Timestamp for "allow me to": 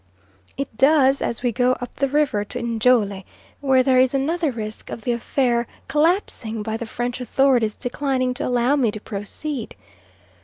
8.47-8.99